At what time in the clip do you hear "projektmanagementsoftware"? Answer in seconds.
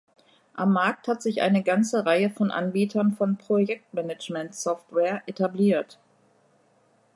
3.37-5.21